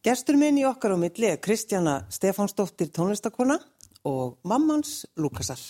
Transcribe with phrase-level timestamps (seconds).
[0.00, 3.58] Gestur minn í okkar á milli er Kristjana Stefánsdóttir tónlistakona
[4.08, 5.60] og mammans Lukasar.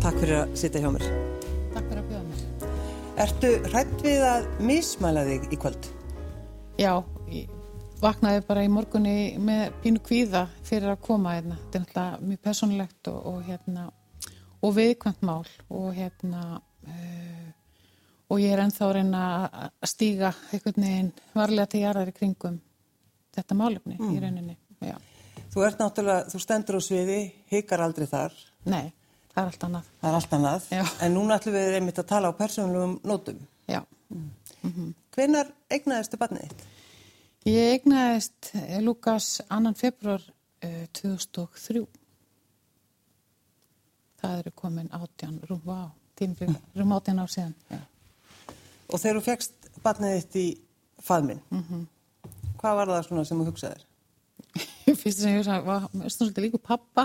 [0.00, 1.04] Takk fyrir að sitja hjá mér.
[1.76, 2.72] Takk fyrir að bjóða mér.
[3.28, 5.92] Ertu hrætt við að mismæla þig í kvöld?
[6.80, 6.94] Já,
[7.28, 7.57] ég
[8.02, 11.58] vaknaði bara í morgunni með pínu kvíða fyrir að koma hérna.
[11.72, 13.88] Þetta er náttúrulega mjög personlegt og, og hérna
[14.58, 17.48] og viðkvæmt mál og hérna uh,
[18.28, 22.58] og ég er ennþá reyna að stíga einhvern veginn varlega til jarðar í kringum
[23.38, 24.14] þetta málefni mm.
[24.14, 24.56] í rauninni.
[24.84, 24.96] Já.
[25.48, 27.20] Þú ert náttúrulega, þú stendur á sviði,
[27.50, 28.34] hikar aldrei þar.
[28.68, 28.90] Nei,
[29.32, 29.92] það er allt annað.
[30.00, 30.82] Það er allt annað, Já.
[31.06, 33.38] en núna ætlum við einmitt að tala á persónulegum nótum.
[33.70, 33.80] Já.
[35.16, 36.66] Hvenar eignaðistu barnið þitt?
[37.46, 40.22] Ég eignaðist eh, Lukas annan februar
[40.64, 41.84] uh, 2003.
[44.18, 47.54] Það eru komin átján, rúm, vá, tímbil, rúm átján ár síðan.
[47.70, 47.78] Já.
[48.88, 50.46] Og þegar þú fegst barnið þitt í
[51.04, 51.40] faðminn,
[52.58, 53.84] hvað var það svona sem þú hugsaðir?
[55.02, 57.04] Fyrst sem ég hugsa, vá, mér er svolítið líku pappa,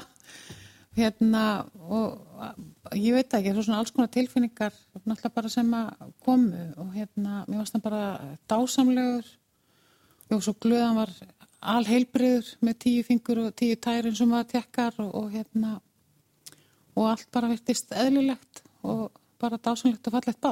[0.97, 1.43] hérna,
[1.83, 6.65] og ég veit ekki, það er svona alls konar tilfinningar, náttúrulega bara sem að komu
[6.81, 8.03] og hérna, mér varst það bara
[8.49, 9.29] dásamlegur,
[10.31, 11.11] og svo glöðan var
[11.73, 15.77] alheilbriður með tíu fingur og tíu tærin sem var tekkar og, og hérna,
[16.95, 20.43] og allt bara virtist eðlilegt og bara dásamlegt og fallegt.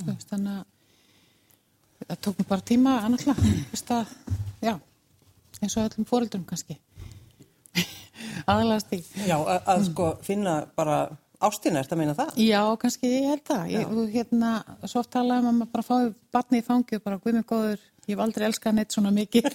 [0.00, 4.14] Þú veist, þannig að það tók mér bara tíma að,
[4.64, 4.74] já,
[5.60, 6.78] eins og öllum fóreldrum kannski.
[8.50, 9.00] Aðalagast því.
[9.26, 11.02] Já, að, að sko finna bara
[11.40, 12.36] ástina, ertu að meina það?
[12.44, 13.70] Já, kannski ég held það.
[13.72, 14.50] Ég, hérna,
[14.84, 17.84] svo oft talaði um að maður bara fái barni í fangi og bara guðmið góður,
[18.04, 19.48] ég hef aldrei elskað neitt svona mikið.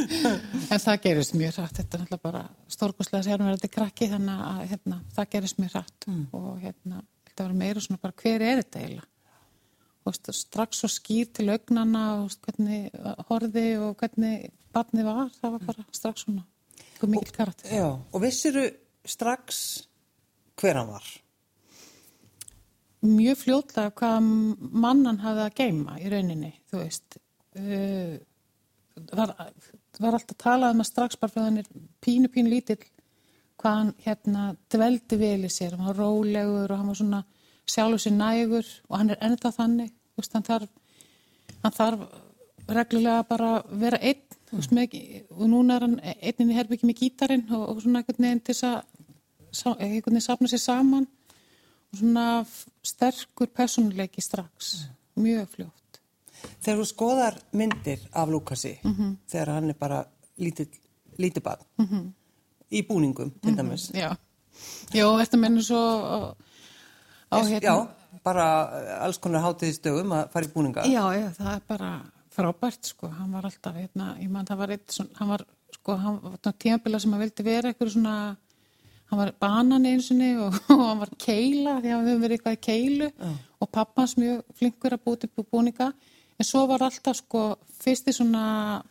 [0.72, 1.80] en það gerist mjög hrætt.
[1.80, 2.44] Þetta er náttúrulega bara
[2.76, 6.08] stórkoslega sérumverðandi krakki, þannig að hérna, það gerist mjög hrætt.
[6.40, 9.10] Og hérna, þetta var meira svona bara hver er þetta eiginlega?
[10.04, 12.90] Og strax svo skýr til augnana og veist, hvernig
[13.30, 16.44] horði og hvernig barni var, það var bara strax svona
[17.08, 17.70] mikil karakter.
[17.72, 18.64] Já, og vissiru
[19.08, 19.60] strax
[20.60, 21.12] hver hann var?
[23.04, 24.28] mjög fljótlega hvað
[24.72, 27.18] mannan hafði að geima í rauninni, þú veist.
[27.54, 28.16] Uh,
[29.12, 29.34] var,
[30.00, 31.68] var alltaf talað um að strax bara fyrir hann er
[32.04, 32.80] pínu, pínu lítill
[33.60, 37.22] hvað hann hérna dveldi vel í sér, hann var rólegur og hann var svona
[37.70, 40.72] sjálfur sér nægur og hann er ennþá þannig, þú veist, hann þarf,
[41.62, 42.06] hann þarf
[42.74, 43.52] reglulega bara
[43.84, 44.98] vera einn, þú veist, með,
[45.36, 48.54] og núna er hann einnig í herbyggi með gítarinn og, og svona einhvern veginn til
[48.54, 48.93] þess að,
[49.54, 52.26] einhvern veginn safna sér saman og svona
[52.84, 54.74] sterkur personleiki strax,
[55.16, 56.00] mjög fljótt.
[56.60, 58.74] Þegar þú skoðar myndir af Lukasi,
[59.30, 60.02] þegar hann er bara
[60.42, 60.74] lítið,
[61.18, 62.10] lítið barn,
[62.74, 63.90] í búningum til dæmis.
[63.94, 64.10] Já,
[64.92, 65.82] já, þetta mennur svo
[67.30, 67.62] á, hérna.
[67.62, 68.48] Já, bara
[69.04, 70.84] alls konar hátíðistögum að fara í búninga.
[70.90, 71.90] Já, já, það er bara
[72.34, 75.44] frábært, sko, hann var alltaf, hérna, ég mann, það var eitt hann var,
[75.76, 78.16] sko, hann var tímabila sem að vildi vera eitthvað svona,
[79.10, 82.56] hann var banan sinni og, og hann var keila, því að við höfum verið eitthvað
[82.56, 83.10] í keilu.
[83.60, 85.92] Og pappans mjög flinkur að búti búninga,
[86.38, 87.44] en svo var alltaf, sko,
[87.80, 88.82] fyrsti svona,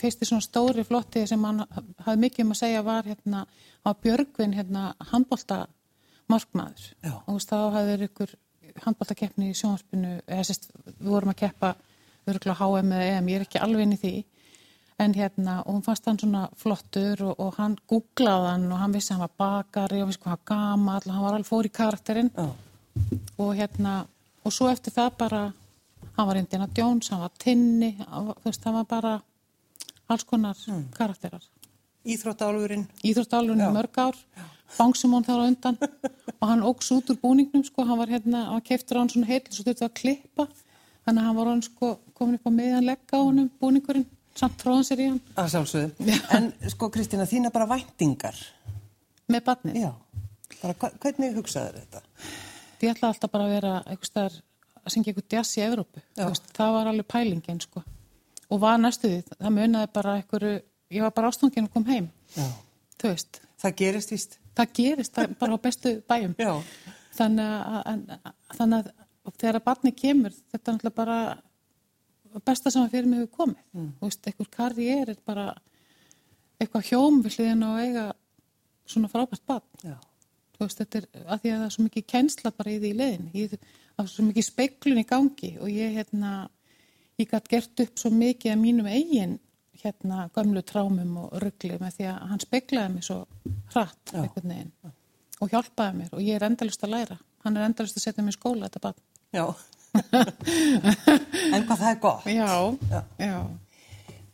[0.00, 1.64] fyrsti svona stóri flotti sem hann
[2.04, 3.44] hafði mikið um að segja var, hérna,
[3.84, 5.66] á Björgvin, hérna, handbolta
[6.28, 7.12] markmaður Já.
[7.14, 8.34] og þú veist, þá hafði ykkur
[8.84, 11.72] handbóltakeppni í sjónvarpinu eða sérst, við vorum að keppa
[12.28, 14.12] örgulega HM eða EM, ég er ekki alveg inn í því
[14.98, 18.94] en hérna, og hún fannst hann svona flottur og, og hann googlaði hann og hann
[18.96, 21.68] vissi að hann var bakari og vissi hvað hann gamall og hann var alveg fór
[21.68, 22.30] í karakterinn.
[22.34, 22.48] Já.
[23.38, 23.92] og hérna,
[24.44, 25.42] og svo eftir það bara,
[26.16, 29.14] hann var Indiana Jones hann var Tinni, hann þú veist, hann var bara
[30.08, 30.56] alls konar
[30.96, 31.44] karakterar.
[32.08, 32.86] Íþróttálfurinn.
[33.04, 33.72] íþróttálunni Já.
[33.74, 34.16] mörg ár
[34.76, 35.78] Bangsumón þar á undan.
[36.40, 39.26] Og hann óks út úr búningnum sko, hann var hérna, hann keftur á hann svona
[39.30, 40.44] heill og svo þurfti að klippa.
[41.06, 41.88] Þannig að hann var hann sko
[42.18, 44.06] komin upp á miðan legga á honum búningurinn,
[44.38, 46.18] samt tróðan sér í hann Að sjálfsögðu.
[46.38, 48.38] En sko Kristina, þína bara væntingar.
[49.28, 49.80] með barnið.
[49.82, 49.90] Já.
[50.62, 52.02] Bara hvernig hugsaður þetta?
[52.80, 53.72] Ég ætla alltaf bara að vera
[54.06, 54.36] staðar
[54.84, 57.82] að syngja eitthvað jazz í Evrópu, veist, það var alveg pælingin sko
[58.48, 60.52] og var næstu því, það munaði bara einhverju,
[60.96, 62.46] ég var bara ástangin og kom heim, Já.
[63.02, 64.38] þú veist, Það gerist víst.
[64.56, 66.34] það gerist það bara á bestu bæjum.
[66.40, 66.54] Já.
[67.18, 68.92] þannig að, að, að
[69.28, 71.18] og þegar að barni kemur, þetta er náttúrulega bara
[72.44, 73.64] besta sem að fyrir mig hefur komið.
[73.74, 73.88] Mm.
[73.98, 75.46] Þú veist, einhver karriér er bara
[76.58, 78.04] eitthvað hjóm við hliðin á að eiga
[78.88, 79.82] svona frábært barn.
[79.84, 79.96] Já.
[80.56, 83.10] Þú veist, þetta er að því að það er svo mikið kennsla bara í því.
[83.38, 83.58] Ég,
[83.94, 86.32] það er svo mikið speiklun í gangi og ég, hérna,
[87.20, 89.38] ég gætt gert upp svo mikið af mínum eigin
[89.78, 93.18] hérna gömlu trámum og ruggli með því að hann speklaði mig svo
[93.72, 94.22] hratt Já.
[94.24, 94.94] einhvern veginn
[95.38, 97.18] og hjálpaði mér og ég er endalust að læra.
[97.44, 99.04] Hann er endalust að setja mér skóla þetta barn.
[99.34, 99.44] Já.
[101.52, 102.26] En hvað það er gott.
[102.26, 102.50] Já,
[102.90, 103.02] Já.
[103.18, 103.38] já,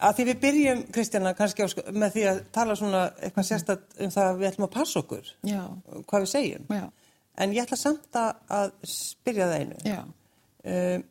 [0.04, 3.94] Að því við byrjum, Kristjana, kannski á, sko- með því að tala svona eitthvað sérstætt
[4.04, 5.62] um það að við ætlum að passa okkur, já,
[6.10, 6.66] hvað við segjum.
[6.68, 6.84] já,
[7.36, 9.76] En ég ætla samt að, spyrja það einu.
[9.84, 10.04] já,
[10.64, 11.02] Um,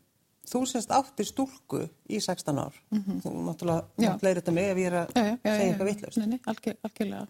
[0.50, 2.74] þú semst áttir stúlku í 16 ár.
[2.92, 4.02] Þú náttúrulega Mhm.
[4.04, 4.10] Já.
[4.10, 6.18] mátt leiða þetta mig ef ég er að segja eitthvað vitlaust.
[6.18, 7.28] Nei, nei, algjör, algjörlega.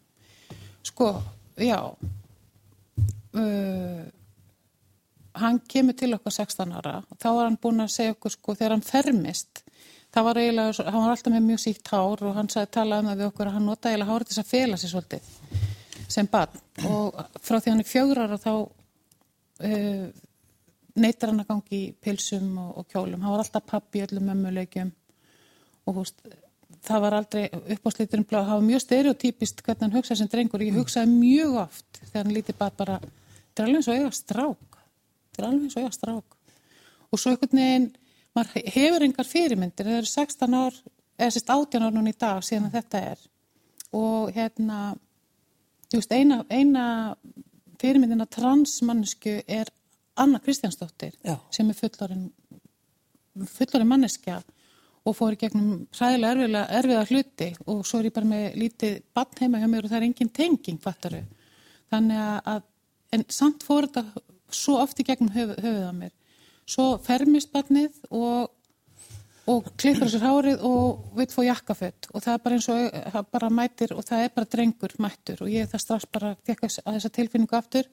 [0.83, 1.21] Sko,
[1.57, 1.79] já,
[3.35, 4.05] uh,
[5.41, 8.55] hann kemur til okkar 16 ára og þá var hann búinn að segja okkur sko
[8.59, 9.63] þegar hann fermist
[10.13, 12.99] það var eiginlega, svo- hann var alltaf með mjög síkt hár og hann sagði tala
[13.01, 15.31] um það við okkur að hann nota eiginlega hárið þess að fela sér svolítið
[16.13, 16.59] sem barn.
[16.85, 20.07] Og frá því hann er fjögur ára þá uh,
[21.01, 24.91] neytar hann að gangi í pilsum og, og kjólum, hann var alltaf pappi öllum mömmuleikjum
[25.89, 26.21] og húst,
[26.85, 30.61] það var aldrei uppáslíturinn blá, það var mjög stereotypist hvernig hann hugsaði sem drengur.
[30.63, 32.99] Ég hugsaði mjög oft þegar hann lítið bara bara,
[33.65, 34.72] eins og eiga strák
[35.33, 36.37] þetta er alveg eins og eiga strák
[37.13, 37.89] og svo einhvern veginn,
[38.33, 40.79] maður hefur engar fyrirmyndir, það eru 16 ár
[41.19, 43.25] eða sérst 18 ár núna í dag síðan að þetta er
[43.93, 44.79] og hérna
[45.93, 46.85] veist, eina, eina
[47.81, 49.69] fyrirmyndina transmannsku er
[50.17, 51.37] Anna Kristjánsdóttir Já.
[51.53, 52.27] sem er fullorinn
[53.49, 54.39] fullorinn manneskja
[55.03, 58.99] og fór í gegnum hræðilega erfiða, erfiða hluti og svo er ég bara með lítið
[59.13, 61.23] bann heima hjá mér og það er engin tenging, fattaru.
[61.91, 62.61] Þannig að- að,
[63.17, 64.05] en samt fór þetta
[64.57, 66.11] svo oft í gegnum höf, höfuð á mér.
[66.69, 68.51] Svo fermist barnið og,
[69.51, 73.29] og klippur sér hárið og vil fá jakkafött og það er bara eins og það
[73.35, 75.43] bara mætir og það er bara drengur mættur.
[75.43, 77.89] Og ég það strax bara fekk að þessa tilfinningu aftur.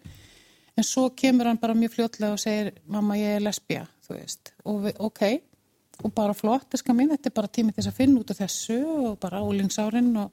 [0.78, 4.52] En svo kemur hann bara mjög fljótlega og segir mamma ég er lesbía, þú veist.
[4.64, 5.24] Og við, ok,
[6.04, 8.38] og bara flott eska mín, þetta er bara tími til þess að finna út af
[8.40, 10.30] þessu og bara álingsárin og,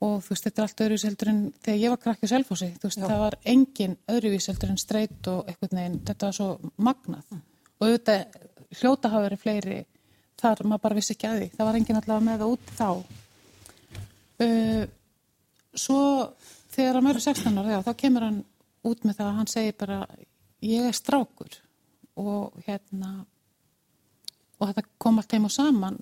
[0.00, 2.68] og þú veist, þetta er allt öðruvís heldur en þegar ég var krakki á Selfossi,
[2.80, 6.72] þú veist, það var engin öðruvís heldur en streyt og eitthvað neginn, þetta var svo
[6.80, 7.34] magnað.
[7.80, 8.38] Og auðvitað
[8.80, 9.80] hljóta hafa verið fleiri
[10.40, 12.88] þar maður bara vissi ekki að því, það var engin allavega með það út þá.
[14.40, 14.84] Uh,
[15.76, 16.00] svo
[16.72, 18.40] þegar hann verður 16 ára, já, þá kemur hann
[18.88, 19.98] út með það að hann segir bara
[20.64, 21.58] ég er strákur.
[22.20, 23.12] Og hérna
[24.60, 25.98] og þetta kom allt heim og saman.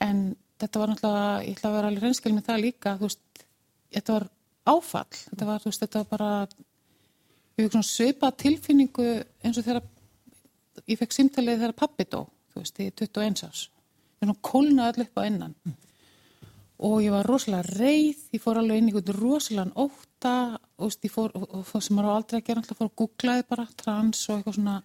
[0.00, 0.32] En
[0.62, 3.44] þetta var náttúrulega ég ætla að vera alveg reynskil með það líka þú veist,
[3.92, 4.28] þetta var
[4.72, 5.08] áfall.
[5.30, 6.30] Þetta var, þú veist, þetta var bara
[7.52, 9.08] ég fikk svona svipa tilfinningu
[9.44, 9.82] eins og þegar
[10.88, 12.20] ég fekk símtalið þegar pappi dó
[12.52, 13.64] þú veist, í 21 árs.
[14.22, 15.56] Ég svona kólnaði allir upp á innan.
[16.82, 20.34] Og ég var rosalega reið, ég fór alveg inn í einhvern rosalega óta
[20.78, 23.48] og veist, ég fór, og, og sem maður aldrei að gera alltaf fór að googlaði
[23.50, 24.76] bara trans og eitthvað svona.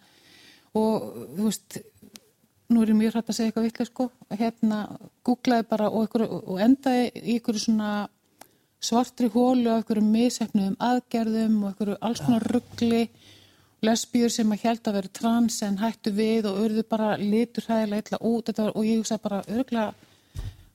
[0.78, 1.08] Og
[1.38, 1.80] þú veist
[2.72, 4.10] nú er ég mjög hrætt að segja eitthvað vitlega sko.
[4.40, 4.80] Hérna
[5.28, 7.92] googlaði bara og, ykkur, og endaði í einhverju svona
[8.84, 13.08] svartri hólu af einhverju misefnuðum aðgerðum og einhverju alls konar ruggli
[13.86, 18.04] lesbíur sem að held að vera trans en hættu við og urðu bara litur hræðilega
[18.04, 18.52] illa út.
[18.58, 19.92] Var, og ég hugsaði bara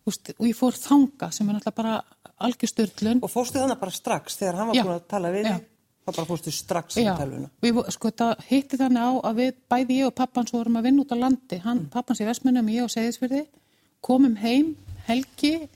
[0.09, 2.01] úst, og ég fór þanga sem er náttúrulega bara
[2.43, 5.69] algjörstörlun Og fórstu þannig bara strax þegar hann var búin að tala við þig?
[6.03, 7.51] Þá bara fórstu strax í Já, tölvuna.
[7.63, 11.05] við, sko það hitti þannig á að við bæði ég og pappans vorum að vinna
[11.05, 11.59] út á landi.
[11.63, 13.45] Hann, pappans í Vestmennum, ég og Seyðisfyrði
[14.03, 14.75] komum heim
[15.07, 15.69] helgi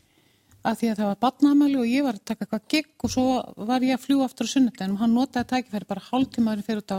[0.67, 3.27] að því að það var batnaðamæli og ég var að taka eitthvað gigg og svo
[3.69, 6.99] var ég að fljúa aftur á og hann notaði tækifæri bara hálftímaður fyrir út á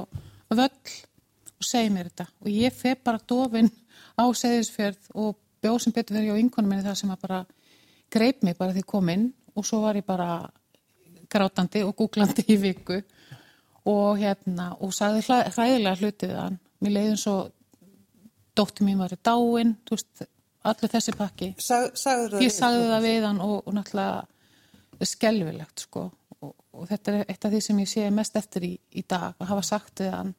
[0.55, 0.71] völl
[1.57, 2.27] og segi mér þetta.
[2.45, 3.67] Og ég feg bara dofin
[4.15, 7.41] á Seyðisfjörð og bjóð sem betur fyrir hjá vinkonum minni það sem að bara
[8.13, 9.27] greip mig bara því ég kom inn.
[9.57, 10.47] Og svo var ég bara
[11.27, 13.01] grátandi og googlandi í viku
[13.87, 16.57] og hérna og sagði hræðilega hluti við hann.
[16.83, 17.53] Mér leiði eins og
[18.57, 19.75] dóttir mín var í dáin
[20.67, 21.51] allir þessi pakki.
[21.61, 26.07] Sag, það ég sagði það við hann og, og náttúrulega skelvilegt sko.
[26.41, 29.37] Og, og þetta er eitt af því sem ég sé mest eftir í, í dag
[29.37, 30.33] að hafa sagt við hann.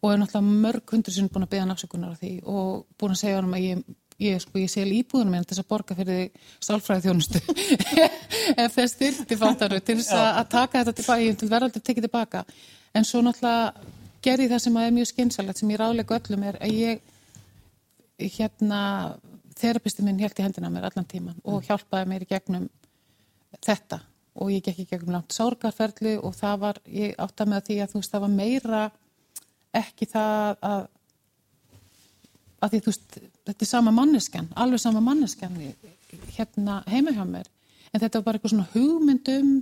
[0.00, 3.16] Og er náttúrulega mörg hundur sem búin að byggja hann afsökunar á því og búin
[3.16, 3.84] að segja hann að ég
[4.20, 7.40] ég, sko, ég sel íbúðunum til þess að borga fyrir sálfræði þjónustu
[8.64, 12.06] ef þess styrti fattaru til þess að, taka þetta tilbaka, ég vil verða að tekið
[12.08, 12.44] tilbaka
[12.94, 16.60] en svo náttúrulega gerði ég það sem er mjög skynsalegt sem ég ráðlega öllum er
[16.60, 17.02] að ég
[18.20, 18.80] hérna
[19.60, 22.68] þerapisti minn held í hendina mér allan tíman og hjálpaði mér í gegnum
[23.64, 24.00] þetta.
[24.40, 27.92] Og ég gekk í gegnum langt sárgarferðli og það var, ég átta með því að
[27.92, 28.82] þú veist það var meira
[29.80, 30.84] ekki það að
[32.60, 35.74] að því þú veist, þetta er sama manneskjan, alveg sama manneskjan í-
[36.36, 37.46] hérna heima hjá mér.
[37.94, 39.52] En þetta var bara eitthvað svona hugmyndum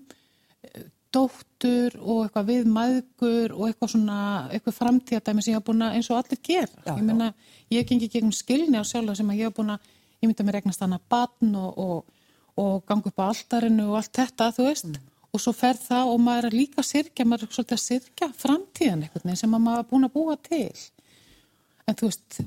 [1.14, 4.16] dóttur og eitthvað við maðgur og eitthvað svona,
[4.52, 6.82] eitthvað framtíðadæmi sem ég hafa búin að eins og allir gera.
[6.84, 7.28] Já, ég meina,
[7.72, 9.88] ég gengi gegnum skilni á sjálfa sem að ég hafa búin að,
[10.20, 12.04] ég myndi að mér regnast hana batn og, og,
[12.60, 15.00] og ganga upp á altarinu og allt þetta, þú veist.
[15.32, 18.28] Og svo fer það og maður er líka að sirkja, maður er svolítið að sirkja
[18.44, 20.70] framtíðan eitthvað sem að maður er búin að búa til.
[21.88, 22.38] En þú veist,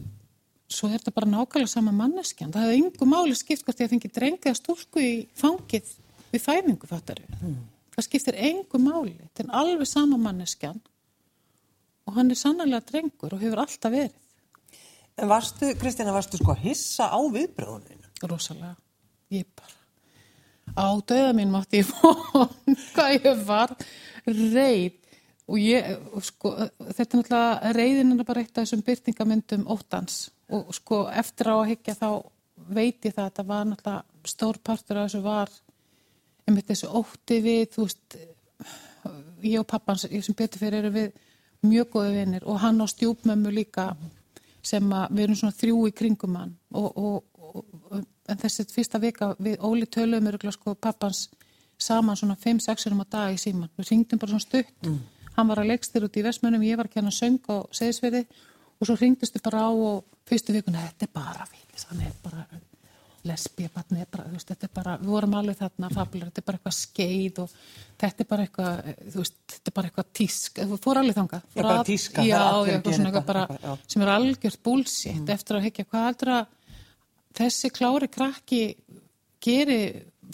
[0.72, 2.54] svo er þetta bara nákvæmlega sama manneskjan.
[2.54, 5.92] Það hefði yngu máli skipt hvort ég fengi drengið að stúlku í fangið
[6.32, 7.58] við fæðingu, fattar við.
[7.92, 9.18] Það skiptir yngu máli.
[9.20, 10.80] Þetta er alveg sama manneskjan
[12.08, 14.18] og hann er sannlega drengur og hefur alltaf verið.
[15.20, 18.10] En varstu, Kristina, varstu sko að hissa á viðbröðuninu?
[18.32, 18.74] Rosalega.
[19.32, 19.82] Ég bara
[20.78, 22.48] á döða mín mátti ég fóna
[22.94, 23.74] hvað ég var
[24.25, 24.98] reyð
[25.51, 25.88] og ég,
[26.24, 26.54] sko,
[26.94, 31.55] þetta er náttúrulega reyðin er bara eitt af þessum byrtingamyndum óttans og sko eftir á
[31.55, 32.10] að higgja þá
[32.72, 35.51] veit ég það að þetta var náttúrulega stór partur af þessu var
[36.48, 38.17] einmitt þessu ótti við, þú veist
[39.41, 41.12] ég og pappans, ég sem betur fyrir eru við
[41.65, 43.91] mjög góði vinnir og hann á stjúpmömmu líka
[44.65, 46.53] sem að við erum svona þrjú í kringum hann.
[46.77, 47.98] Og, og, og
[48.29, 51.25] en þessi fyrsta vika við Óli töluðum eru sko pappans
[51.81, 54.74] saman svona 5-6 um að dag í síman við ringdum bara svona stutt.
[54.86, 55.00] Mm.
[55.36, 58.25] hann var að leikstir út í Vestmönum, ég var að kenna söng á seðisverði
[58.77, 62.62] og svo ringdustu bara á og fyrstu vikuna, þetta er bara fyrir, þannig er bara
[63.28, 66.78] lesbí, batni, veist, þetta er bara, við vorum alveg þarna fabular, þetta er bara eitthvað
[66.78, 67.51] skeið og
[68.01, 71.44] þetta er bara eitthvað, þú veist, þetta er bara eitthvað tísk, þú fór alveg þangað.
[71.51, 72.25] Já, bara tíska.
[72.25, 73.75] Já, já, eitthvað svona eitthvað bara, já.
[73.94, 75.34] sem er algjört búlsitt mm.
[75.36, 76.56] eftir að hekja hvað heldur að
[77.42, 78.63] þessi klári krakki
[79.42, 79.82] geri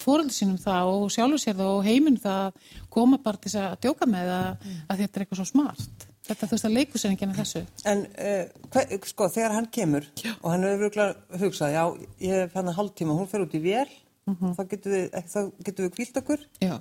[0.01, 4.08] fóröldu sínum það og sjálfur sér það og heiminn það koma bara til að djóka
[4.10, 4.84] með það mm.
[4.88, 5.96] að þetta er eitthvað svo smart.
[6.27, 7.63] Þetta þú veist að leikusenningin er þessu.
[7.88, 10.34] En uh, hver, sko þegar hann kemur já.
[10.41, 11.84] og hann hefur virkulega hugsað, já
[12.27, 13.88] ég hef hann að hálftíma, hún fer út í vél,
[14.27, 14.55] mm -hmm.
[14.57, 16.48] þá getur við, við kvílt okkur.
[16.62, 16.75] Já.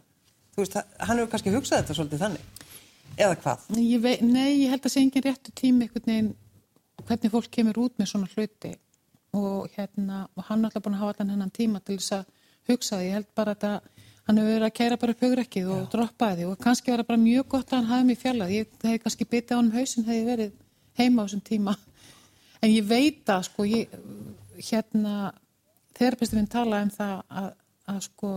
[0.56, 2.64] Þú veist, hann hefur kannski hugsað þetta svolítið þannig.
[3.16, 3.68] Eða hvað?
[3.80, 6.34] Ég vei, nei, ég held að sé engin réttu tími veginn
[7.06, 8.72] hvernig fólk kemur út með svona hluti
[9.36, 12.24] og hérna, og hann er alltaf búin að hafa allan hennan tíma til þess að
[12.70, 13.04] hugsa það.
[13.04, 13.80] Ég held bara að
[14.26, 17.22] hann hefur verið að kæra bara upp hugrekkið og droppaði því og kannski verið bara
[17.22, 18.54] mjög gott að hann hafi mig fjallað.
[18.56, 20.56] Ég hef kannski bitið á hann hausin hefði verið
[20.98, 21.76] heima á þessum tíma.
[22.60, 23.94] En ég veit að sko, ég,
[24.70, 25.14] hérna,
[25.94, 27.48] þerapistu minn talaði um það að,
[27.92, 28.32] að sko,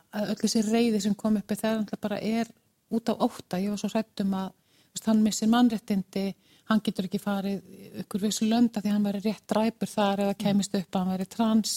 [0.00, 2.48] að öll þessi reyði sem kom uppi hann bara er
[2.92, 3.60] út á ótta.
[3.60, 4.52] Ég var svo hrættum að
[4.92, 6.30] veist, hann missir mannrettindi,
[6.70, 10.76] hann getur ekki farið ykkur vissu lönda því hann verið rétt dræpur þar eða kemist
[10.78, 11.74] upp að hann verið trans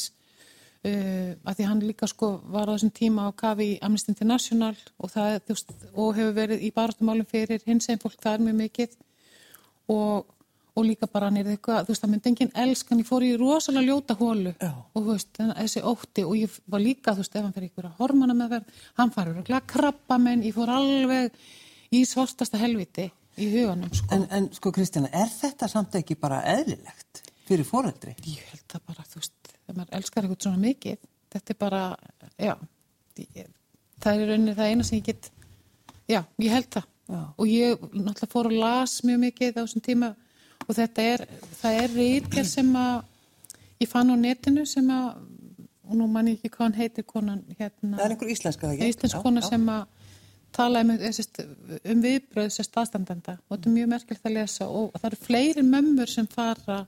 [0.86, 5.10] að því hann líka sko var á þessum tíma á kafi í Amnesty International og,
[5.13, 8.96] það, veist, og hefur verið í baráttumálum fyrir hins einn fólk það er mjög mikið
[9.96, 10.27] og,
[10.75, 13.34] og líka bara hann er eitthvað, þú veist það myndi enginn elskan, ég fór í
[13.39, 14.72] rosalega ljóta hólu Já.
[14.75, 17.89] og þú veist þessi ótti og ég var líka þú veist ef hann fyrir ykkur
[17.89, 21.39] að hormona með verð, hann farur að krabba menn, ég fór alveg
[21.96, 23.10] í svartasta helviti
[23.42, 24.12] í huganum sko.
[24.15, 28.15] En, en sko Kristjana, er þetta samt ekki bara eðlilegt fyrir foreldri?
[28.25, 31.00] Ég held að bara þú veist þegar maður elskar eitthvað svona mikið
[31.36, 31.81] þetta er bara,
[32.39, 32.53] já
[34.03, 35.31] það er rauninni það eina sem ég get
[36.10, 36.91] já, ég held það.
[37.05, 37.22] Já.
[37.38, 40.07] og ég náttúrulega fór og las mjög mikið á þessum tíma
[40.65, 41.24] og þetta er
[41.60, 42.95] það er reytkjær sem að
[43.84, 45.12] ég fann á netinu sem að
[45.86, 48.74] og nú mann ég ekki hvað hann heitir konan hérna, það er einhver íslenska það
[48.74, 48.88] ekki?
[48.95, 49.84] Íslensk kona sem að
[50.55, 53.38] tala um, um viðbröð sem staðstandenda.
[53.45, 56.79] Og þetta er mjög merkilegt að lesa og það eru fleiri mömmur sem fara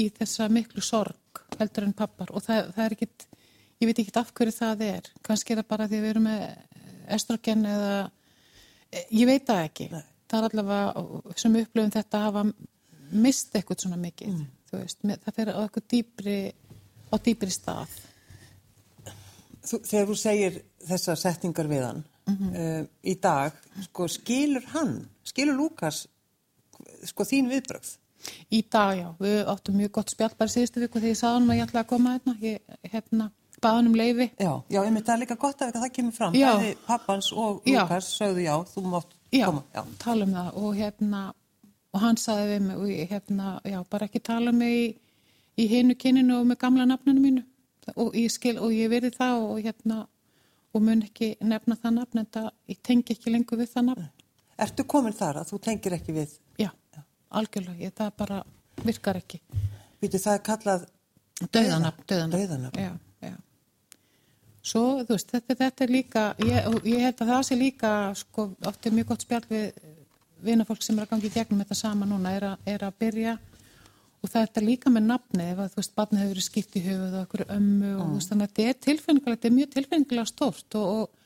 [0.00, 3.26] í þessa miklu sorg heldur en pappar og það, það er ekkit,
[3.80, 6.28] ég veit ekki af hverju það er, kannski er það bara því að við erum
[6.28, 6.44] með
[7.16, 7.94] estrogen eða,
[9.10, 10.04] ég veit það ekki, Nei.
[10.30, 12.44] það er allavega sem upplöfum þetta að hafa
[13.24, 14.48] mist eitthvað svona mikið, mm.
[14.74, 16.38] veist, það fer á eitthvað dýbri,
[17.12, 18.00] á dýbri stað.
[19.64, 22.56] Þú, þegar þú segir þessa settingar við hann mm -hmm.
[22.56, 23.52] uh, í dag,
[23.86, 26.06] sko, skilur hann, skilur Lukas,
[27.04, 27.94] sko, þín viðbröð?
[28.54, 29.08] Í dag, já.
[29.20, 31.82] Við áttum mjög gott spjall bara síðustu viku þegar ég sagði hann að ég ætlaði
[31.82, 32.34] að koma hérna.
[32.44, 33.28] Ég, hérna,
[33.64, 34.26] baði hann um leiði.
[34.38, 36.36] Já, já, ég myndi að líka gott að það kemur fram.
[36.38, 36.50] Já.
[36.52, 39.64] Bæði pappans og Lukas sögðu já, þú mátt já, koma.
[39.74, 41.22] Já, tala um það og hérna,
[41.94, 44.86] og hann sagði við mig, og hérna, já, bara ekki tala um mig í,
[45.64, 47.46] í hinu kyninu og með gamla nafninu mínu.
[48.00, 50.04] Og ég skil, og ég verði það og hérna,
[50.74, 54.08] og mun ekki nefna það nafn, en það, ég tengi ekki lengur við það nafn.
[54.64, 56.38] Ertu komin þar að þú tengir ekki við?
[56.62, 56.70] Já
[57.40, 58.42] algjörlega, ég, það bara
[58.84, 59.40] virkar ekki.
[60.02, 60.84] Býtu það er kallað
[61.54, 62.78] döðanabn, döðanabn.
[62.80, 62.92] Já,
[63.24, 63.34] já.
[64.64, 68.46] Svo, þú veist, þetta, þetta er líka, ég, ég held að það sé líka, sko,
[68.70, 69.66] oft er mjög gott spjall við
[70.44, 73.34] vinafólk sem er að gangi í gegnum þetta sama núna, er, a, er að byrja
[74.24, 76.82] og það er líka með nafni, ef að, þú veist, barnið hefur verið skipt í
[76.84, 78.08] höfuð og okkur ömmu og mm.
[78.08, 81.24] þú veist, þannig að þetta er tilfengilega, þetta er mjög tilfengilega stórt og, og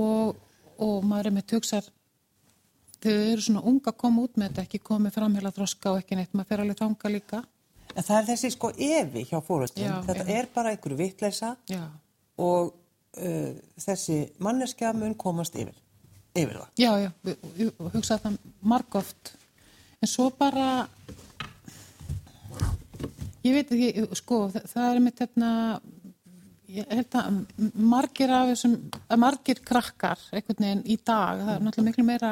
[0.00, 0.40] og,
[0.82, 1.88] og maður er með tugsar
[3.04, 6.00] þau eru svona unga að koma út með þetta ekki komið fram heila þroska og
[6.02, 7.42] ekki neitt maður fer alveg þanga líka
[7.94, 9.38] En það er þessi sko evi hjá.
[9.38, 10.32] Já, Þetta já.
[10.34, 11.82] er bara einhverju vitleisa já,
[12.42, 15.76] og uh, þessi manneskja mun komast yfir,
[16.34, 16.72] yfir það.
[16.80, 18.38] já, já við, við hugsaði það
[18.72, 19.34] margóft
[20.02, 20.88] en svo bara
[23.44, 25.50] ég veit ekki sko, það, það er mitt hérna
[26.74, 27.36] ég held að
[27.78, 28.76] margir af þessum,
[29.08, 32.30] að margir krakkar einhvern veginn í dag, það er náttúrulega miklu meira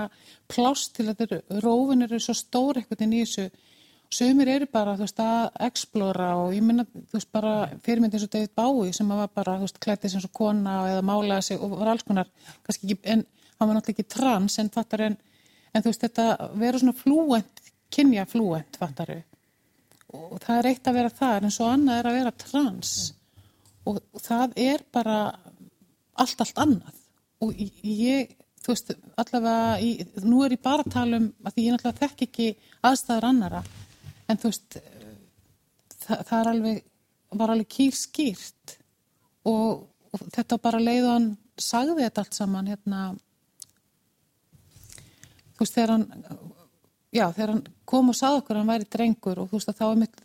[0.51, 3.69] plást til að eru, rófin eru svo stór einhvern veginn í þessu.
[4.13, 7.53] Sumir eru bara, þú veist, að explora og ég minna, þú veist, bara
[7.87, 11.07] fyrirmynd eins og David Bowie sem var bara, þú veist, klættið sem svo kona eða
[11.09, 12.29] málaði sig og var alls konar,
[12.67, 13.25] kannski ekki, en
[13.57, 15.17] hann var náttúrulega ekki trans en fattar en,
[15.73, 19.17] en þú veist, þetta vera svona flúent, kynja flúent, fattar
[20.13, 22.93] og það er eitt að vera þar en svo annað er að vera trans
[23.89, 25.19] og það er bara
[26.21, 27.01] allt, allt annað.
[27.43, 29.91] Og ég, þú veist, allavega í,
[30.23, 32.49] nú er ég bara að tala um að því ég náttúrulega þekk ekki
[32.91, 33.63] aðstæður annara
[34.31, 34.79] en þú veist
[36.05, 36.83] það, það alveg
[37.33, 38.77] var alveg kýr skýrt.
[39.49, 43.03] Og, og þetta bara leið og hann sagði þetta allt saman hérna
[45.53, 46.07] þú veist þegar hann
[47.13, 49.81] já þegar hann kom og sagði okkur að hann væri drengur og þú veist að
[49.81, 50.23] þá er mitt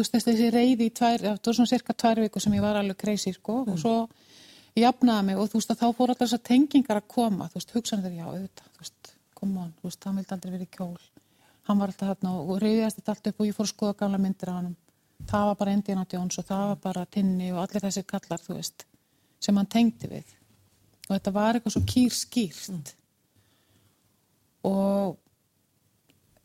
[0.00, 2.78] þú veist þessi reyði í tvær, það var svona cirka tvær viku sem ég var
[2.80, 3.94] alveg crazy sko og svo
[4.78, 7.74] jafnaði mig og þú veist að þá fór allar þessar tengingar að koma, þú veist
[7.74, 11.00] hugsanir þeir já auðvitað, þú veist, come on, þú veist hann vildi aldrei verið kjól,
[11.68, 14.22] hann var alltaf hérna og reyðast þetta allt upp og ég fór að skoða gamla
[14.22, 14.76] myndir af hann,
[15.30, 18.56] það var bara Indiana Jones og það var bara Tinni og allir þessir kallar, þú
[18.56, 18.86] veist,
[19.40, 20.36] sem hann tengdi við.
[21.08, 22.94] Og þetta var eitthvað svo kýr skýrt
[24.68, 25.18] og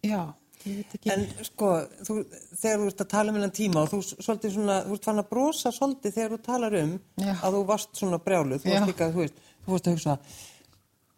[0.01, 0.33] já,
[0.65, 1.71] En sko,
[2.07, 2.15] þú,
[2.57, 5.21] þegar þú ert að tala um hennan tíma og þú, svolítið svona, þú ert fann
[5.21, 7.33] að brosa svolítið þegar þú talar um Já.
[7.35, 10.17] að þú varst svona brjáluð, þú varst líka, þú veist, þú varst að hugsa,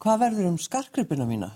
[0.03, 1.53] hvað verður um skarkripina mína?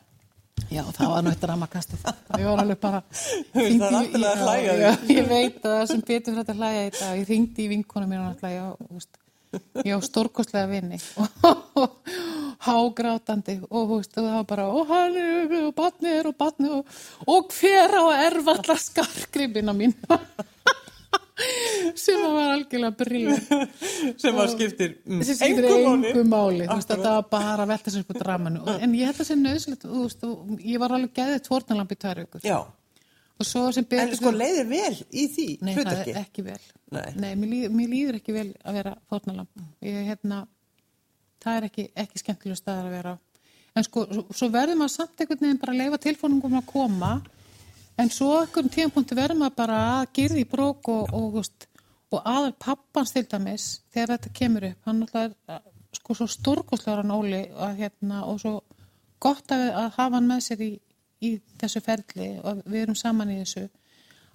[0.71, 2.03] Já, það var náttúrulega ramakastið.
[2.37, 2.99] Ég var alveg bara...
[3.53, 6.61] Það er alltaf að hlæja já, Ég veit að það sem betur fyrir þetta að
[6.61, 7.15] hlæja dag.
[7.17, 9.21] Ég ringdi í vinkonu náttúrulega, já, þú veist,
[9.83, 10.99] ég á stórkostlega vinni
[11.81, 11.97] og
[12.65, 16.37] hágrátandi og þú veist, og það var bara, og hann er, og batni er, og
[16.37, 19.95] batni og, og hver á að erfa allar skarkripina mín?
[21.97, 23.47] Sem að var algjörlega briljant
[24.21, 26.67] sem að skiptir mm, þessi skiptir engu máli.
[26.67, 28.61] þú veist, þetta var bara að velta sér á dramanu.
[28.75, 30.27] En ég held að það sé nöðsilegt þú veist,
[30.67, 32.45] ég var alveg geðið tvornalamp í tvær vikur.
[32.45, 32.59] Já,
[33.41, 36.13] sem en sko leiðir vel í því nei, það hlutverki.
[36.13, 36.59] er ekki vel.
[36.91, 37.35] Nei.
[37.39, 40.41] mér, líður, mér líður ekki vel að vera tvornalamp ég, hérna,
[41.41, 43.17] það er ekki, ekki skemmtilega staðar að vera á.
[43.71, 44.03] En sko,
[44.35, 47.11] svo, verður maður samt einhvern veginn bara að leifa tilfónungum að koma.
[48.01, 51.67] En svo okkur tímapunkti verður maður bara að girði í brók og, og, og,
[52.11, 57.03] og aðal pappans til dæmis þegar þetta kemur upp hann náttúrulega er sko svo stórkostlegar
[57.03, 58.53] hann Óli að, hérna, og svo
[59.21, 60.71] gott að, að hafa hann með sér í,
[61.23, 63.67] í þessu ferli og við erum saman í þessu.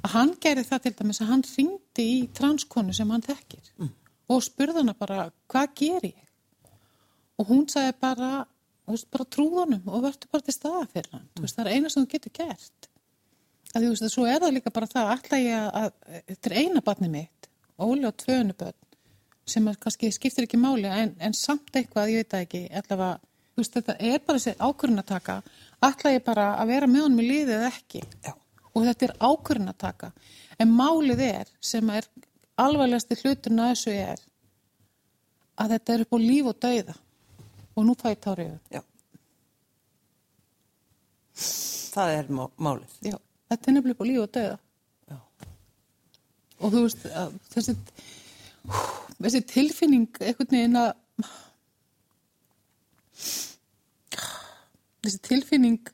[0.04, 3.72] Að hann gerði það til dæmis að hann ringdi í transkonu sem hann þekkir
[4.32, 6.25] og spurði hana bara hvað ger ég
[7.36, 8.30] og hún sagði bara,
[8.88, 11.44] veist, bara trúðunum og verður bara til staða fyrir hann mm.
[11.44, 12.90] veist, það er eina sem þú getur gert
[13.72, 16.50] að þú veist að svo er það líka bara það ætla ég að, að þetta
[16.50, 18.82] er eina barni mitt Óli og tvönu börn
[19.46, 23.18] sem að kannski skiptir ekki máli en, en samt eitthvað, ég veit það ekki allavega,
[23.52, 25.36] þú veist, þetta er bara þessi ákvörðin að taka
[25.86, 28.32] ætla ég bara að vera með honum í liðið eða ekki Já.
[28.72, 30.10] og þetta er ákvörðin að taka
[30.56, 32.08] en málið er sem er
[32.56, 34.24] alvarlegasti hluturinn að þessu er
[35.60, 36.96] að þetta er upp á líf og dauða
[37.76, 38.82] og nú fæ ég tárið Já.
[41.96, 42.92] Það er má, málið.
[43.04, 43.16] Já,
[43.50, 44.58] þetta er nefnilega líf og dauða
[45.10, 45.18] Já.
[46.60, 47.02] og þú veist
[47.54, 47.76] þessi,
[49.20, 50.94] þessi tilfinning einhvern veginn að
[55.04, 55.92] þessi tilfinning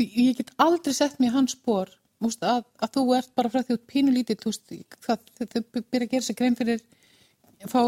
[0.00, 1.90] ég get aldrei sett mér hans spór
[2.24, 6.26] að, að þú ert bara frá því út pínulítið veist, það, þau byrja að gera
[6.26, 6.82] sér grein fyrir
[7.66, 7.80] fá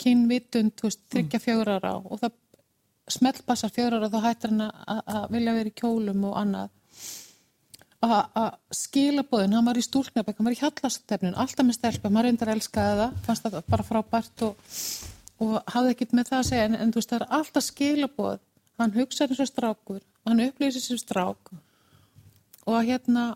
[0.00, 2.36] kynvitund, þú veist, þryggja fjögur ára og það
[3.10, 6.76] smellpassar fjögur ára þá hættir hann að, vilja vera í kjólum og annað.
[8.00, 12.30] Að skila bóðin, hann var í stúlknabæk, hann var í hjallastefnin, alltaf með stelpa, maður
[12.30, 14.70] reyndar elskaði það, fannst það bara frábært og,
[15.44, 18.08] og hafði ekkert með það að segja, en, en þú veist, það er alltaf skila
[18.16, 18.38] bóð,
[18.80, 21.52] hann hugsaði eins og strákur, hann upplýsir sér strák
[22.70, 23.26] og hérna,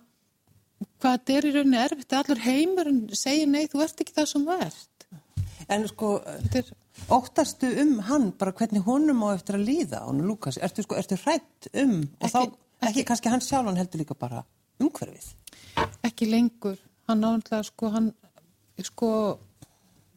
[1.02, 4.50] hvað þetta er í rauninni erfitt, allur heimurinn segir nei, þú ert ekki það sem
[4.56, 4.93] ert.
[5.68, 6.20] En sko,
[7.10, 11.16] óttastu um hann, bara hvernig honum á eftir að líða, hann Lukas, ertu sko, ertu
[11.22, 13.04] hrætt um, og Ekki- þá, ekki.
[13.08, 14.44] kannski hann sjálfan heldur líka bara
[14.80, 15.30] umhverfið.
[16.04, 16.76] ekki lengur.
[17.08, 18.12] Hann náttúrulega sko hann
[18.82, 19.08] sko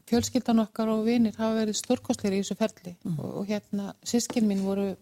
[0.07, 2.95] fjölskyldan okkar og vinir hafa verið stórkostlir í þessu ferli.
[3.17, 4.95] Og, og hérna sískin mín voru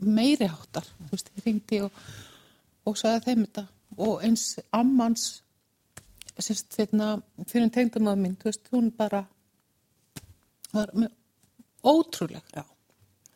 [0.00, 1.90] meiri háttar, þú veist, ég ringdi og,
[2.86, 3.66] og sagði þeim þetta.
[4.04, 5.26] Og eins ammans
[6.42, 7.08] sérst, hérna,
[7.46, 9.24] fyrir en tengdum að minn, þú veist, hún bara
[10.74, 11.12] var með
[11.84, 12.64] ótrúleg Já.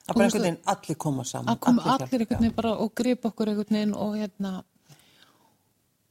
[0.08, 1.52] Það bara einhvern veginn allir koma saman.
[1.52, 4.52] að koma allir hjálpa, einhvern veginn bara og gripa okkur einhvern veginn og hérna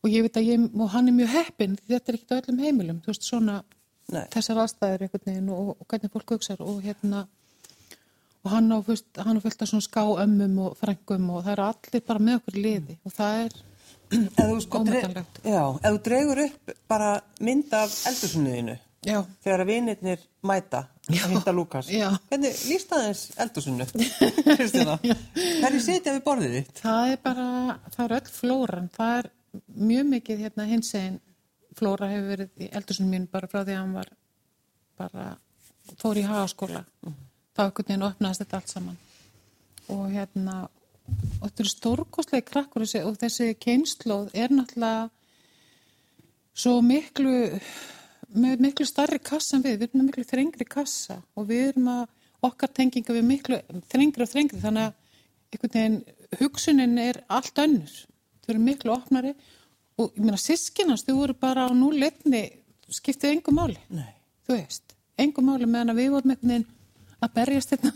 [0.04, 2.40] og ég veit að ég, og hann er mjög heppinn því þetta er ekkert á
[2.40, 3.58] öllum heimilum, þú veist, svona
[4.14, 4.28] Nei.
[4.32, 7.26] þessar aðstæður einhvern veginn og, og hvernig fólk hugsar og hérna
[8.46, 9.18] og hann á, á fullt
[9.62, 13.42] af svona skáömmum og frængum og það eru allir bara með okkur liði og það
[13.48, 13.58] er
[14.12, 14.84] Ef þú sko.
[14.88, 21.54] Já, ef þú dregur upp bara mynd af eldursunniðinu þegar að vinirnir mæta að hitta
[21.56, 21.90] Lukas.
[21.92, 23.88] Hvernig líst aðeins eldursunnu?
[24.58, 26.82] Kristina, hverju setja við borðið þitt?
[26.84, 27.48] það er bara
[27.94, 29.30] það er öll flóran, það er
[29.92, 31.20] mjög mikið hérna hins eginn
[31.78, 34.12] flóra hefur verið í eldursunum mín bara frá því að hann var
[34.98, 35.28] bara
[36.02, 36.84] fór í hagaskóla
[37.56, 38.98] þá einhvern veginn opnaðist þetta allt saman
[39.94, 40.58] og hérna
[41.08, 45.08] og þetta eru stórkostlega krakkur og þessi kynnslóð er náttúrulega
[46.58, 47.38] svo miklu
[48.38, 51.92] með miklu starri kassa en við, við erum með miklu þrengri kassa og við erum
[51.94, 52.04] að
[52.48, 53.60] okkar tenginga við miklu
[53.92, 54.62] þrengri og þrengri.
[54.62, 54.96] Þannig að
[55.54, 57.94] einhvern veginn hugsunin er allt önnur.
[58.44, 59.34] Þau eru miklu opnari.
[59.98, 62.44] Og ég meina sískinast, þau voru bara á núleitni
[62.94, 63.80] skiptið engum máli.
[63.90, 64.14] Nei.
[64.48, 66.68] þú veist, engum máli meðan við vorum einhvern veginn
[67.18, 67.92] að berjast þetta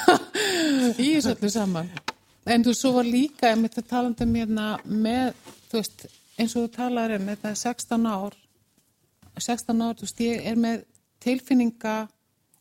[1.04, 1.92] í þessu öllu saman
[2.46, 5.34] en þú svo var líka með þetta talandi um hérna með,
[5.70, 6.06] þú veist
[6.40, 8.36] eins og þú talaður um þetta 16 ár.
[9.40, 10.84] 16 ár, þú veist, ég er með
[11.20, 11.96] tilfinninga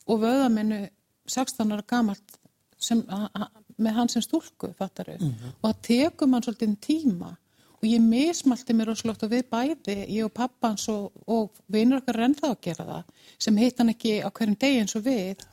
[0.10, 0.82] og vöðamennu
[1.30, 2.38] 16 ára gamalt
[2.80, 5.16] sem, a- a- með hann sem stúlku, fattaru,
[5.64, 7.38] og það tekur mann svolítið tíma.
[7.80, 12.20] Og ég mismalti mér rosalegt og við bæði, ég og pappans og, og vinur okkar
[12.26, 13.04] ennþá að gera það,
[13.40, 15.46] sem hitt hann ekki á hverjum degi eins og við,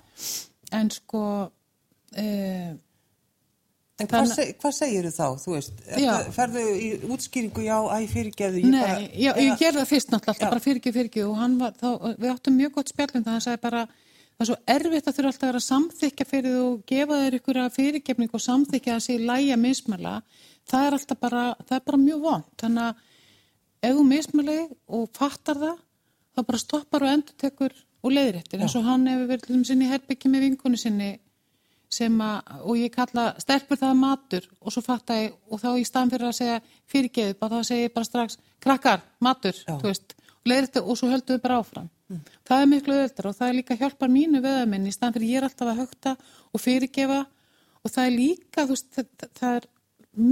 [0.74, 1.22] en sko,
[2.18, 2.72] uh,
[3.96, 5.78] En hvað, seg, hvað segir þá, þú veist?
[6.36, 8.96] Ferðu í útskýringu, já, æ, fyrirgeðu, ég Nei, bara...
[9.08, 10.34] já, ég eða- gerði það fyrst náttúrulega, Já.
[10.36, 11.88] alltaf bara fyrir ekki, fyrir ekki og hann var, þá,
[12.20, 13.80] við áttum mjög gott spjallum það, hann sagði bara,
[14.36, 17.62] það er svo erfitt að þurfa alltaf að vera samþykja fyrir þú gefa þér ykkur
[17.62, 20.14] að fyrirgefning og samþykja sé lægja mismæla,
[20.68, 24.58] það er alltaf bara, það er bara mjög vond, þannig að ef þú mismæli
[24.92, 25.80] og fattar það,
[26.36, 27.72] þá bara stoppar og endur tekur
[28.04, 31.14] og leiðréttir, eins og hann hefur verið til sinni herbyggi með vinkonu sinni
[31.92, 35.84] sem að, og ég kalla stelpur það matur og svo fatta ég og þá í
[35.86, 36.56] staðan fyrir að segja
[36.92, 41.38] fyrirgeðu bara þá segi ég bara strax, krakkar, matur veist, og leiðrætti og svo höldum
[41.38, 41.88] við bara áfram.
[42.46, 45.40] Það er miklu öðuldar og það er líka hjálpar mínu veðamenn í staðan fyrir ég
[45.40, 46.12] er alltaf að högta
[46.52, 47.22] og fyrirgefa.
[47.82, 49.66] Og það er líka, veist, það, það er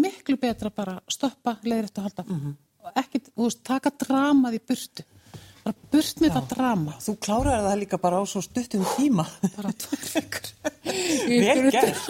[0.04, 2.26] miklu betra bara stoppa leiðrætti og halda.
[2.28, 5.04] Áfram og ekki, þú veist, taka dramað í burtu
[5.64, 9.24] bara burt með það drama Þú klárar það líka bara á svo stuttum tíma.
[9.56, 10.44] bara tvær vikur
[10.84, 11.96] Vel gert.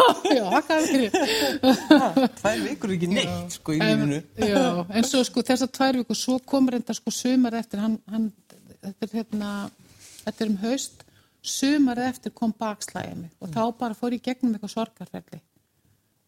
[2.40, 4.18] Tvær vikur ekki neitt, sko, í lífinu.
[4.42, 8.26] En, svo sko þessar tvær vikur, svo komur enda sko sumar eftir, hann, hann,
[8.82, 9.50] þetta er hérna,
[10.24, 10.96] þetta er um haust,
[11.44, 15.40] sumar eftir kom bakslæðið mig og þá bara fór ég gegnum eitthvað sorgarferli.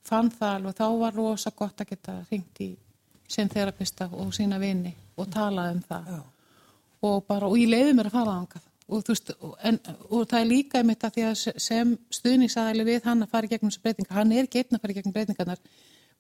[0.07, 2.71] Fann það alveg, þá var rosa gott að geta ringt í
[3.27, 6.05] sinn þerapista og sína vini og talað um það.
[6.15, 6.21] Já.
[7.07, 8.65] Og bara, og ég leiði mér að fara ángað.
[8.87, 9.33] Og, veist,
[9.67, 9.81] en,
[10.15, 13.51] og það er líka einmitt að því að sem stuðningsæðili við hann að fara í
[13.51, 15.63] gegnum þessu breytingar, hann er einn að fara í gegnum breytingarnar,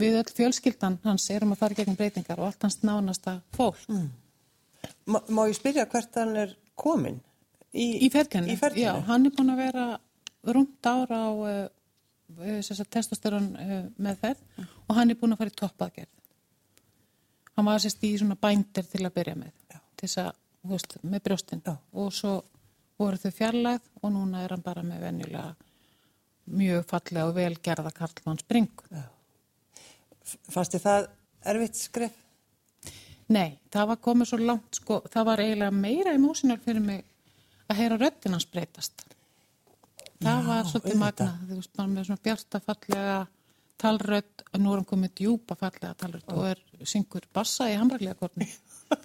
[0.02, 3.86] við öll fjölskyldan hans erum að fara í gegnum breytingar og allt hans nánasta fólk
[5.06, 7.20] Má, má ég spyrja hvert hann er komin?
[7.74, 8.54] Í, í ferlinu?
[8.78, 9.86] Já, hann er búin að vera
[10.56, 16.12] rúmt ára á uh, testosterón uh, meðferð og hann er búin að fara í toppaðgerð.
[17.56, 19.78] Hann var sérst í svona bændir til að byrja með, Já.
[19.96, 20.32] til þess að,
[20.70, 22.36] veist, með brjóstinn og svo
[22.98, 25.48] voru þau fjarlæð og núna er hann bara með venjulega
[26.46, 29.02] mjög fallega og velgerða Karlmann Springu.
[30.50, 31.08] Fannst þið það
[31.52, 32.22] erfitt skref?
[33.34, 37.02] Nei, það var komið svo langt, sko, það var eiginlega meira emotional fyrir mig
[37.66, 39.02] að heyra röddinn hans breytast.
[40.22, 43.16] Það Já, var svolítið magna, þú veist, bara með svona bjarta fallega
[43.82, 48.16] talrödd, og nú er hann komið djúpa fallega talrödd og er syngur bassa í hamraglega
[48.20, 48.46] korni,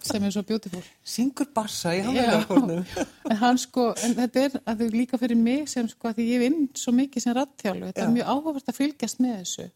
[0.06, 0.82] sem er svo beautiful.
[1.04, 2.86] Syngur bassa í hamragakornum.
[3.32, 6.28] en hann sko, en þetta er að þau líka fyrir mig sem sko, að því
[6.30, 8.08] ég vinn svo mikið sem rattþjálfu, þetta Já.
[8.08, 9.70] er mjög áhugavert að fylgjast með þessu.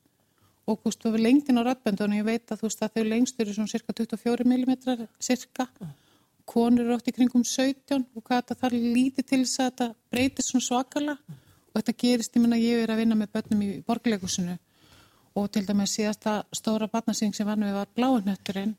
[0.65, 3.07] Og þú veist, þú hefur lengdin á rattböndunum, ég veit að þú veist að þau
[3.11, 5.67] lengst eru svona cirka 24 mm cirka,
[6.45, 9.87] konur eru oft í kringum 17 og hvað þetta þarf lítið til þess að þetta
[10.13, 11.15] breytist svona svakala
[11.75, 14.57] og þetta gerist, ég menna ég er að vinna með börnum í borgleikusinu
[15.35, 18.75] og til dæmis síðasta stóra barnasing sem var nú var bláinötturinn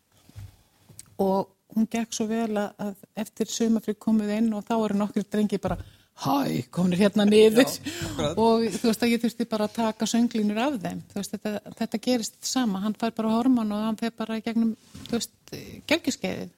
[1.22, 5.58] og hún gekk svo vel að, eftir sumafrið komið inn og þá eru nokkur drengi
[5.62, 5.78] bara
[6.16, 7.68] hæ, kominir hérna niður.
[7.68, 11.34] Já, og þú veist að ég þurfti bara að taka sönglínur af þeim, þú veist
[11.34, 14.72] þetta, þetta gerist sama, hann fær bara hormón og hann fer bara gegnum,
[15.08, 15.56] þú veist
[15.90, 16.54] gelgiskeiðið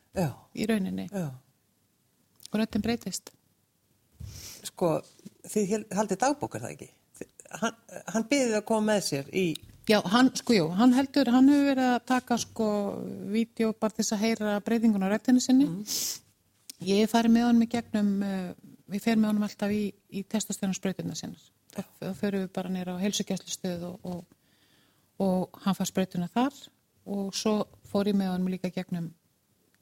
[0.55, 1.09] í rauninni.
[1.13, 1.29] Já.
[2.53, 3.33] og röttin breytist.
[4.69, 4.99] Sko,
[5.49, 6.89] þið haldið dagbókar það ekki?
[7.59, 7.77] Hann,
[8.13, 9.47] hann byggði að koma með sér í,
[9.89, 12.71] Já, hann, sko, jú, hann heldur, hann hefur verið að taka, sko,
[13.33, 15.69] vídeo bara þess að heyra breytingun á rættinu sinni.
[16.85, 18.51] Ég hef farið með honum í gegnum, uh,
[18.93, 21.41] við ferum með honum alltaf í, í testastöðnarspröytuna sinna.
[21.79, 24.21] Þá förum við bara nýra á heilsugjæslustöð og, og,
[25.25, 26.55] og hann fær spröytuna þar
[27.09, 27.55] og svo
[27.89, 29.11] fór ég með honum líka gegnum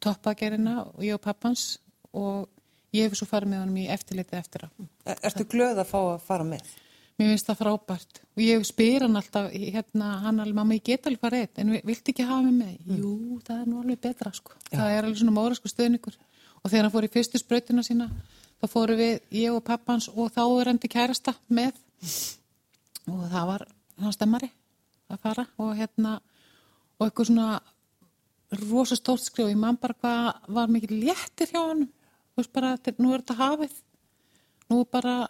[0.03, 1.77] toppagerina og ég og pappans
[2.17, 2.49] og
[2.95, 4.69] ég hef svo farið með honum í eftirlitið eftir á.
[5.07, 6.75] er, ertu glöð að fá að fara með?
[7.17, 8.19] Mér finnst það frábært.
[8.37, 11.71] Og ég spyr hann alltaf, hérna, hann alveg, mamma, ég get alveg farið einn, en
[11.73, 12.99] vi- viltu ekki hafa mig með?
[12.99, 14.53] Jú, það er nú alveg betra, sko.
[14.71, 16.17] Það er alveg svona móra, sko, stöðningur.
[16.63, 18.11] Og þegar hann fór í fyrstu sprautina sína,
[18.61, 21.73] þá fóru við, ég og pappans og þá er hann til kærasta með.
[23.09, 23.67] Og það var
[24.03, 24.51] hann stemmari
[25.11, 26.21] að fara og hérna,
[27.01, 27.61] og eitthvað svona
[28.69, 29.47] rosa stórt skrif.
[29.47, 31.87] Og ég man bara hvað var mikið léttir hjá hann,
[32.35, 33.73] þú veist bara, nú er þetta hafið,
[34.71, 35.29] nú bara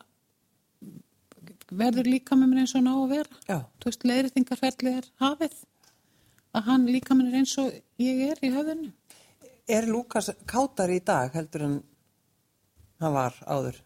[1.70, 3.58] verður líka með mér eins og hann á að vera Já.
[3.80, 5.56] þú veist, leiðritingarferðli er hafið
[6.56, 8.92] að hann líka með mér eins og ég er í höfðinu
[9.66, 11.76] Er Lukas kátari í dag heldur en
[13.02, 13.80] hann var áður?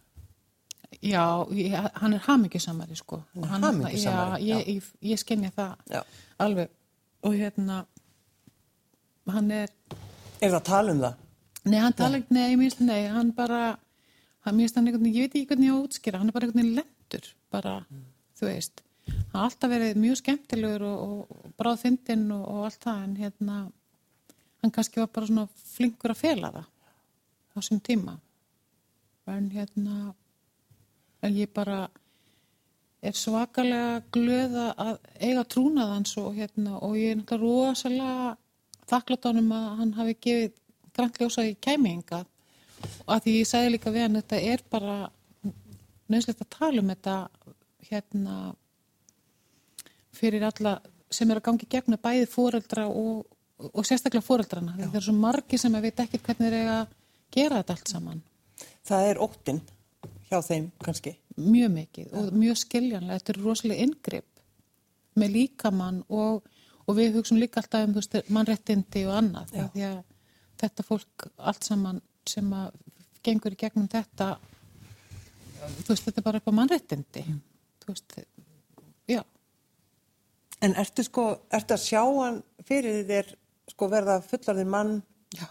[1.01, 1.23] já,
[1.55, 6.03] ég, hann er hamingjusamari sko Hann Hann- já, ég, ég, ég skynja það Já.
[6.39, 6.69] alveg
[7.23, 7.87] og hérna
[9.31, 9.69] hann er
[10.41, 11.15] Er það að tala um það?
[11.65, 13.79] Nei, hann tala ekki, nei, nei, hann bara,
[14.45, 16.77] hann hann ég veit ekki hvernig ég á að útskýra, hann er bara einhvern veginn
[17.11, 17.85] lendur, bara,
[18.39, 18.83] þú veist.
[19.11, 23.17] Hann har alltaf verið mjög skemmtilegur og, og bráð fyndinn og, og allt það, en
[23.17, 23.57] hérna,
[24.63, 26.67] hann kannski var bara svona flinkur að fela það
[27.51, 28.19] á þessum tíma.
[29.31, 30.15] En hérna,
[31.23, 31.89] en ég bara
[33.01, 38.37] er svakalega glöða að eiga trúnað hans og hérna, og ég er náttúrulega rosalega
[38.91, 40.53] þakklátt honum að hann hafi gefið
[40.97, 42.25] grænt ljósa í kæminga
[43.07, 44.97] og að því ég sagði líka við hann þetta er bara
[46.11, 47.17] nöðslegt að tala um þetta
[47.91, 48.37] hérna
[50.15, 50.79] fyrir alla
[51.11, 53.27] sem er að gangi gegna bæði fóreldra og,
[53.71, 56.97] og sérstaklega fóreldrana það er svo margi sem að veit ekki hvernig er að
[57.35, 58.23] gera þetta allt saman.
[58.87, 59.61] Það er óttinn
[60.31, 61.15] hjá þeim kannski.
[61.37, 63.19] mjög mikið og mjög skiljanlega.
[63.19, 64.43] Þetta er rosalega inngrip
[65.19, 66.47] með líkamann og,
[66.87, 69.55] og við hugsaum líka alltaf um veist, mannréttindi og annað.
[69.75, 69.99] Því að
[70.61, 72.71] þetta fólk allt saman sem að
[73.27, 74.35] gengur í gegnum þetta
[75.61, 77.27] þú veist þetta er bara upp á mannréttindi
[77.85, 78.19] þú veist
[79.11, 79.23] já,
[80.61, 81.23] En ertu sko,
[81.57, 83.31] ertu að sjá hann fyrir þér
[83.71, 84.91] sko verða fullarðin mann,
[85.33, 85.47] já.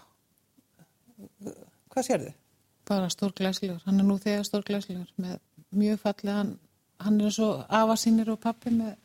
[1.90, 2.36] Hvað sér þið?
[2.90, 5.36] bara stórglæslegur, hann er nú þegar stórglæslegur með
[5.78, 6.56] mjög fallegan
[7.00, 8.96] hann er eins og afa sínir og pappi með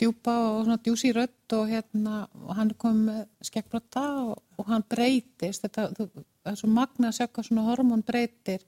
[0.00, 4.68] djúpa og svona djúsi rödd og hérna, og hann er komið með skekkbrota og, og
[4.72, 5.66] hann breytist.
[5.66, 6.06] Þetta, þú,
[6.40, 8.64] það er svo magna að sjá hvað svona hormón breytir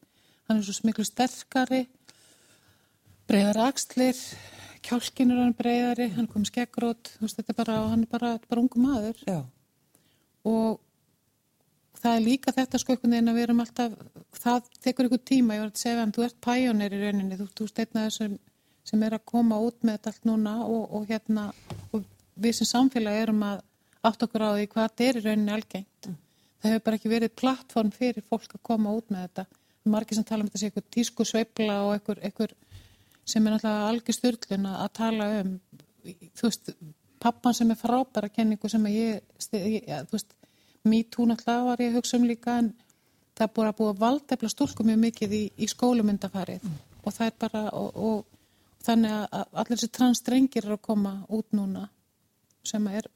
[0.48, 1.84] hann er svo smiklu sterkari
[3.30, 4.18] breyðar axlir
[4.82, 9.42] kjálkinur hann breyðari hann bara og hann er bara, bara ungu maður Já.
[10.44, 10.80] og
[12.02, 13.92] það er líka þetta sko einhvern veginn að við erum alltaf,
[14.42, 17.46] það tekur einhvern tíma, ég var að segja hann, þú ert pæjónir í rauninni, þú,
[17.58, 18.38] þú steitna þessum
[18.82, 21.46] sem er að koma út með þetta allt núna og, og hérna,
[21.94, 22.02] og
[22.42, 23.62] við sem samfélag erum að
[24.02, 26.08] átt okkur á því hvað þetta er í rauninni algengt.
[26.62, 29.44] Það hefur bara ekki verið plattform fyrir fólk að koma út með þetta.
[29.84, 32.54] Margir sem tala um þetta sé einhver tísku sveifla og einhver, einhver
[33.24, 35.56] sem er náttúrulega algjör styrlun að, tala um,
[36.38, 36.72] þú veist,
[37.22, 40.36] pappan sem er frábæra kenningu sem ég, ég þú veist,
[40.82, 42.72] MeToo náttúrulega var ég að hugsa um líka en
[43.38, 46.66] það er að búið að valdefla stúlku mjög mikið í, í skólumyndafarið
[47.02, 48.32] og það er bara og, og
[48.86, 51.86] þannig að allir þessi transstrengir eru að koma út núna
[52.66, 53.08] sem er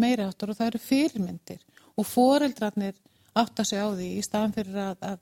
[0.00, 1.60] meiri áttur og það eru fyrirmyndir.
[1.96, 2.96] Og foreldrarnir
[3.36, 5.20] átta sig á því í staðan fyrir að, að,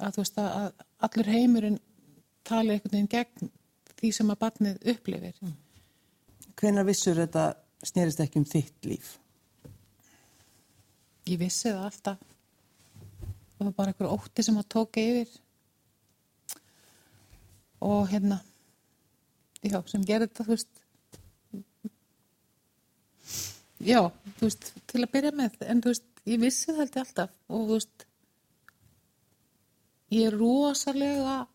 [0.00, 0.72] að þú veist að,
[1.06, 1.78] allur heimurinn
[2.46, 3.52] tali einhvern veginn gegn
[3.96, 5.54] því sem að barnið upplifir.
[6.56, 7.46] Hvenær vissur þetta
[7.86, 9.16] snerist ekki um þitt líf?
[11.26, 12.24] Ég vissi það alltaf.
[13.56, 15.30] Það var bara einhver ótti sem að tóka yfir.
[17.86, 18.38] Og hérna,
[19.64, 20.82] já, sem gerði þetta, þú veist,
[23.84, 24.00] já,
[24.38, 27.74] þú veist, til að byrja með, en þú veist, ég vissi það alltaf og þú
[27.74, 28.06] veist,
[30.14, 31.46] ég er rosalega,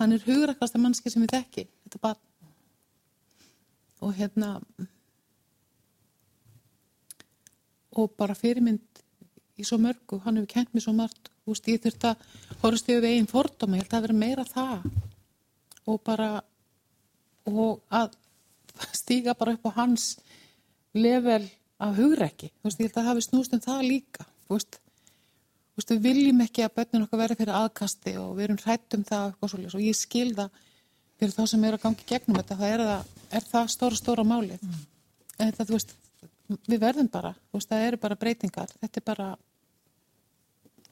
[0.00, 2.22] hann er hugrakasta mannski sem ég þekki, þetta barn.
[4.04, 4.50] Og hérna,
[7.96, 9.02] og bara fyrirmynd
[9.56, 12.24] í svo mörgu, hann hefur kent mér svo margt, veist, ég þurft að
[12.62, 14.86] horfst yfir einn fordóma, ég held að vera meira það.
[15.86, 16.30] Og bara
[17.46, 18.16] og að
[18.92, 20.16] stíga bara upp á hans
[20.96, 21.44] level
[21.78, 24.80] af hugrekki, ég held að hafi snúst um það líka, þú veist
[25.76, 29.36] veist, við viljum ekki að börnun okkar verði fyrir aðkasti og við erum hrættum það
[29.36, 30.62] og, og ég skil það
[31.16, 34.26] fyrir þá sem eru að gangi gegnum þetta, það er það, er það stóra, stóra
[34.26, 34.64] málið.
[34.66, 34.82] Mm.
[35.36, 35.94] En þetta, veist,
[36.68, 39.30] við verðum bara, veist, það eru bara breytingar, þetta er bara,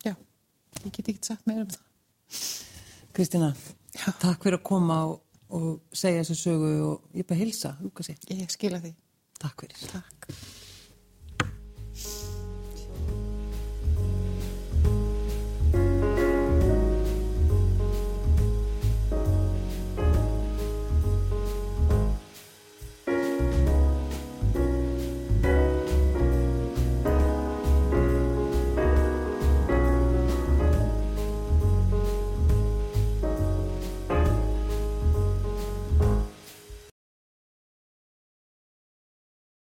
[0.04, 0.14] já,
[0.80, 1.84] ég get ekki sagt meira um það.
[3.14, 3.52] Kristina,
[3.94, 4.08] já.
[4.18, 5.20] takk fyrir að koma og,
[5.54, 8.16] og segja þessu sögu og ég bara hilsa, Lukasi.
[8.32, 8.96] Ég skila því.
[9.44, 9.88] Takk fyrir.
[9.92, 10.62] Takk.